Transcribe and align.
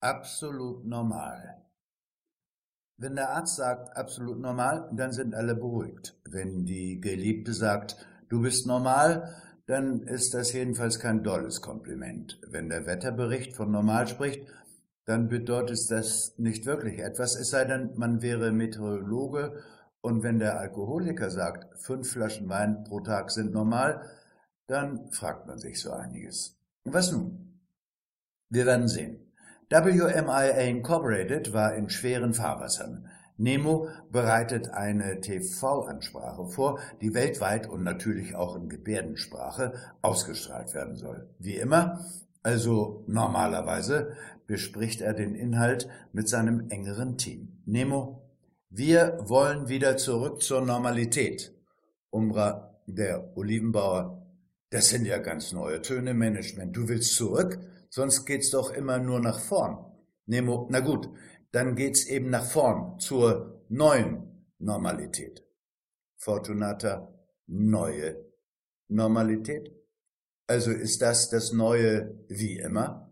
absolut 0.00 0.84
normal. 0.84 1.62
Wenn 2.96 3.16
der 3.16 3.30
Arzt 3.30 3.56
sagt 3.56 3.96
absolut 3.96 4.38
normal, 4.38 4.90
dann 4.92 5.12
sind 5.12 5.34
alle 5.34 5.54
beruhigt. 5.54 6.18
Wenn 6.28 6.66
die 6.66 7.00
Geliebte 7.00 7.54
sagt, 7.54 7.96
du 8.28 8.42
bist 8.42 8.66
normal, 8.66 9.34
dann 9.66 10.02
ist 10.02 10.34
das 10.34 10.52
jedenfalls 10.52 10.98
kein 10.98 11.22
dolles 11.22 11.62
Kompliment. 11.62 12.40
Wenn 12.48 12.68
der 12.68 12.86
Wetterbericht 12.86 13.56
von 13.56 13.70
normal 13.70 14.06
spricht, 14.06 14.46
dann 15.06 15.28
bedeutet 15.28 15.90
das 15.90 16.34
nicht 16.38 16.66
wirklich 16.66 16.98
etwas, 16.98 17.36
es 17.36 17.50
sei 17.50 17.64
denn, 17.64 17.92
man 17.96 18.20
wäre 18.20 18.52
Meteorologe 18.52 19.62
und 20.02 20.22
wenn 20.22 20.38
der 20.38 20.58
Alkoholiker 20.58 21.30
sagt, 21.30 21.78
fünf 21.80 22.12
Flaschen 22.12 22.48
Wein 22.48 22.84
pro 22.84 23.00
Tag 23.00 23.30
sind 23.30 23.52
normal, 23.52 24.02
dann 24.66 25.10
fragt 25.10 25.46
man 25.46 25.58
sich 25.58 25.80
so 25.80 25.90
einiges. 25.90 26.56
Was 26.84 27.12
nun? 27.12 27.60
Wir 28.50 28.66
werden 28.66 28.88
sehen. 28.88 29.29
WMIA 29.70 30.66
Incorporated 30.68 31.52
war 31.52 31.76
in 31.76 31.90
schweren 31.90 32.34
Fahrwassern. 32.34 33.08
Nemo 33.36 33.86
bereitet 34.10 34.68
eine 34.70 35.20
TV-Ansprache 35.20 36.48
vor, 36.48 36.80
die 37.00 37.14
weltweit 37.14 37.68
und 37.68 37.84
natürlich 37.84 38.34
auch 38.34 38.56
in 38.56 38.68
Gebärdensprache 38.68 39.74
ausgestrahlt 40.02 40.74
werden 40.74 40.96
soll. 40.96 41.30
Wie 41.38 41.54
immer, 41.54 42.04
also 42.42 43.04
normalerweise, 43.06 44.16
bespricht 44.48 45.02
er 45.02 45.14
den 45.14 45.36
Inhalt 45.36 45.88
mit 46.12 46.28
seinem 46.28 46.68
engeren 46.70 47.16
Team. 47.16 47.62
Nemo, 47.64 48.28
wir 48.70 49.20
wollen 49.22 49.68
wieder 49.68 49.96
zurück 49.96 50.42
zur 50.42 50.62
Normalität. 50.62 51.54
Umbra, 52.10 52.74
der 52.86 53.36
Olivenbauer, 53.36 54.26
das 54.70 54.88
sind 54.88 55.06
ja 55.06 55.18
ganz 55.18 55.52
neue 55.52 55.80
Töne, 55.80 56.12
Management. 56.12 56.76
Du 56.76 56.88
willst 56.88 57.14
zurück? 57.14 57.60
Sonst 57.90 58.24
geht's 58.24 58.50
doch 58.50 58.70
immer 58.70 58.98
nur 58.98 59.20
nach 59.20 59.38
vorn. 59.38 59.84
Nemo, 60.24 60.66
na 60.70 60.80
gut, 60.80 61.10
dann 61.52 61.76
geht's 61.76 62.06
eben 62.06 62.30
nach 62.30 62.46
vorn 62.46 62.98
zur 62.98 63.62
neuen 63.68 64.46
Normalität. 64.58 65.44
Fortunata, 66.16 67.12
neue 67.46 68.24
Normalität? 68.88 69.70
Also 70.46 70.70
ist 70.70 71.02
das 71.02 71.30
das 71.30 71.52
neue 71.52 72.24
wie 72.28 72.58
immer? 72.58 73.10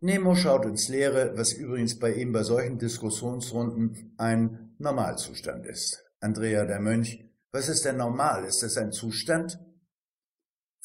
Nemo 0.00 0.34
schaut 0.34 0.64
ins 0.66 0.88
Leere, 0.88 1.32
was 1.36 1.52
übrigens 1.52 1.98
bei 1.98 2.12
ihm 2.14 2.32
bei 2.32 2.42
solchen 2.42 2.78
Diskussionsrunden 2.78 4.14
ein 4.18 4.74
Normalzustand 4.78 5.66
ist. 5.66 6.04
Andrea 6.20 6.64
der 6.64 6.80
Mönch, 6.80 7.24
was 7.50 7.68
ist 7.68 7.84
denn 7.84 7.96
normal? 7.96 8.44
Ist 8.44 8.62
das 8.62 8.76
ein 8.76 8.92
Zustand? 8.92 9.58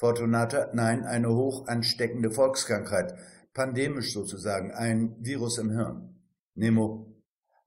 Fortunata, 0.01 0.71
nein, 0.73 1.05
eine 1.05 1.29
hoch 1.29 1.67
ansteckende 1.67 2.31
Volkskrankheit, 2.31 3.13
pandemisch 3.53 4.13
sozusagen, 4.13 4.71
ein 4.71 5.15
Virus 5.19 5.59
im 5.59 5.69
Hirn. 5.69 6.15
Nemo, 6.55 7.05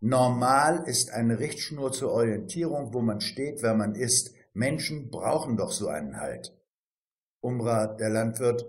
normal 0.01 0.83
ist 0.87 1.13
eine 1.13 1.39
Richtschnur 1.39 1.93
zur 1.93 2.11
Orientierung, 2.11 2.93
wo 2.93 3.03
man 3.03 3.21
steht, 3.21 3.63
wer 3.63 3.75
man 3.75 3.95
ist. 3.95 4.35
Menschen 4.53 5.11
brauchen 5.11 5.57
doch 5.57 5.71
so 5.71 5.87
einen 5.87 6.19
Halt. 6.19 6.53
Umbra, 7.41 7.87
der 7.87 8.11
Landwirt, 8.11 8.67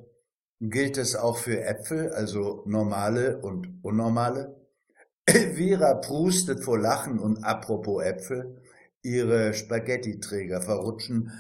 gilt 0.60 1.00
es 1.00 1.16
auch 1.16 1.40
für 1.40 1.64
Äpfel, 1.64 2.12
also 2.12 2.62
normale 2.68 3.40
und 3.40 3.80
unnormale? 3.82 4.56
Elvira 5.26 5.96
prustet 5.96 6.64
vor 6.64 6.78
Lachen 6.78 7.18
und 7.18 7.44
apropos 7.44 8.04
Äpfel, 8.04 8.62
ihre 9.02 9.56
Spaghetti-Träger 9.56 10.62
verrutschen, 10.62 11.32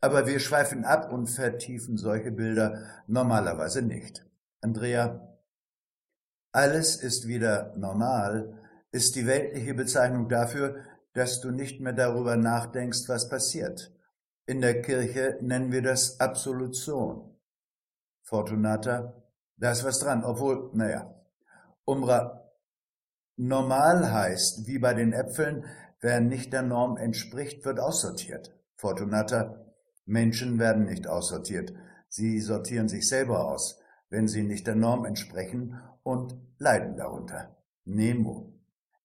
aber 0.00 0.26
wir 0.26 0.40
schweifen 0.40 0.84
ab 0.84 1.12
und 1.12 1.26
vertiefen 1.26 1.96
solche 1.96 2.32
Bilder 2.32 2.82
normalerweise 3.06 3.82
nicht. 3.82 4.26
Andrea, 4.60 5.26
alles 6.52 6.96
ist 6.96 7.28
wieder 7.28 7.74
normal, 7.76 8.58
ist 8.92 9.14
die 9.14 9.26
weltliche 9.26 9.74
Bezeichnung 9.74 10.28
dafür, 10.28 10.76
dass 11.12 11.40
du 11.40 11.50
nicht 11.50 11.80
mehr 11.80 11.92
darüber 11.92 12.36
nachdenkst, 12.36 13.08
was 13.08 13.28
passiert. 13.28 13.92
In 14.46 14.60
der 14.60 14.82
Kirche 14.82 15.38
nennen 15.40 15.70
wir 15.70 15.82
das 15.82 16.18
Absolution. 16.18 17.36
Fortunata, 18.22 19.14
da 19.56 19.72
ist 19.72 19.84
was 19.84 20.00
dran, 20.00 20.24
obwohl, 20.24 20.70
naja. 20.72 21.14
Umra, 21.84 22.50
normal 23.36 24.12
heißt, 24.12 24.66
wie 24.66 24.78
bei 24.78 24.94
den 24.94 25.12
Äpfeln, 25.12 25.66
wer 26.00 26.20
nicht 26.20 26.52
der 26.52 26.62
Norm 26.62 26.96
entspricht, 26.96 27.64
wird 27.64 27.78
aussortiert. 27.80 28.56
Fortunata, 28.76 29.69
Menschen 30.10 30.58
werden 30.58 30.86
nicht 30.86 31.06
aussortiert. 31.06 31.72
Sie 32.08 32.40
sortieren 32.40 32.88
sich 32.88 33.08
selber 33.08 33.46
aus, 33.46 33.80
wenn 34.08 34.26
sie 34.26 34.42
nicht 34.42 34.66
der 34.66 34.74
Norm 34.74 35.04
entsprechen 35.04 35.80
und 36.02 36.36
leiden 36.58 36.96
darunter. 36.96 37.56
Nemo. 37.84 38.52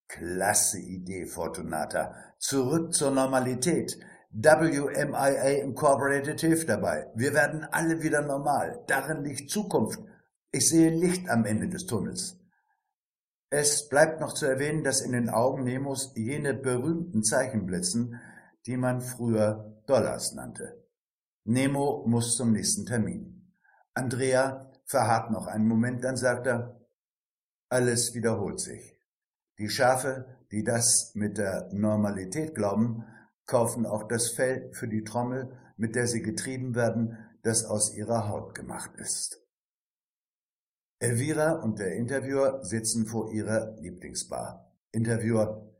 Klasse 0.08 0.80
Idee, 0.80 1.28
Fortunata. 1.28 2.16
Zurück 2.40 2.94
zur 2.94 3.12
Normalität. 3.12 4.00
WMIA 4.32 5.62
Incorporated 5.62 6.42
hilft 6.42 6.70
dabei. 6.70 7.08
Wir 7.14 7.36
werden 7.36 7.64
alle 7.72 8.02
wieder 8.02 8.24
normal. 8.24 8.84
Darin 8.88 9.24
liegt 9.24 9.52
Zukunft. 9.52 10.00
Ich 10.52 10.70
sehe 10.70 10.90
Licht 10.90 11.30
am 11.30 11.46
Ende 11.46 11.70
des 11.70 11.86
Tunnels. 11.86 12.40
Es 13.52 13.88
bleibt 13.90 14.20
noch 14.22 14.34
zu 14.34 14.48
erwähnen, 14.48 14.84
dass 14.84 15.02
in 15.02 15.12
den 15.12 15.30
Augen 15.30 15.66
Nemos 15.66 16.14
jene 16.16 16.56
berühmten 16.56 17.24
Zeichen 17.24 17.68
blitzen, 17.68 18.20
die 18.66 18.76
man 18.76 19.02
früher 19.02 19.84
Dollars 19.86 20.34
nannte. 20.34 20.85
Nemo 21.46 22.04
muss 22.08 22.36
zum 22.36 22.54
nächsten 22.54 22.88
Termin. 22.88 23.52
Andrea 23.94 24.72
verharrt 24.86 25.30
noch 25.32 25.46
einen 25.46 25.68
Moment, 25.68 26.04
dann 26.04 26.18
sagt 26.18 26.48
er, 26.48 26.82
alles 27.70 28.16
wiederholt 28.16 28.60
sich. 28.60 29.00
Die 29.60 29.70
Schafe, 29.70 30.26
die 30.52 30.64
das 30.64 31.12
mit 31.14 31.38
der 31.38 31.70
Normalität 31.72 32.56
glauben, 32.56 33.06
kaufen 33.46 33.86
auch 33.86 34.08
das 34.08 34.32
Fell 34.32 34.72
für 34.74 34.88
die 34.88 35.04
Trommel, 35.04 35.56
mit 35.78 35.96
der 35.96 36.08
sie 36.08 36.24
getrieben 36.24 36.74
werden, 36.74 37.18
das 37.44 37.64
aus 37.64 37.94
ihrer 37.96 38.28
Haut 38.28 38.56
gemacht 38.56 38.92
ist. 38.98 39.40
Elvira 40.98 41.62
und 41.62 41.78
der 41.78 41.96
Interviewer 41.96 42.64
sitzen 42.64 43.06
vor 43.06 43.32
ihrer 43.32 43.76
Lieblingsbar. 43.80 44.74
Interviewer, 44.92 45.72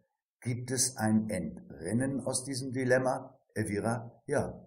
gibt 0.42 0.70
es 0.70 0.98
ein 0.98 1.28
Entrinnen 1.30 2.22
aus 2.22 2.44
diesem 2.44 2.72
Dilemma? 2.72 3.40
Elvira, 3.56 4.22
ja. 4.28 4.62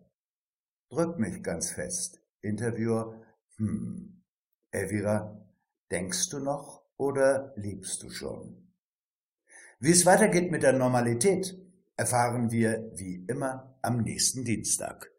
Drück 0.90 1.18
mich 1.18 1.42
ganz 1.42 1.70
fest. 1.70 2.20
Interviewer, 2.40 3.20
hm. 3.56 4.22
Elvira, 4.70 5.46
denkst 5.90 6.30
du 6.30 6.38
noch 6.38 6.82
oder 6.96 7.52
liebst 7.56 8.02
du 8.02 8.10
schon? 8.10 8.72
Wie 9.80 9.92
es 9.92 10.06
weitergeht 10.06 10.50
mit 10.50 10.62
der 10.62 10.72
Normalität, 10.72 11.56
erfahren 11.96 12.50
wir 12.50 12.90
wie 12.94 13.24
immer 13.28 13.78
am 13.82 14.02
nächsten 14.02 14.44
Dienstag. 14.44 15.10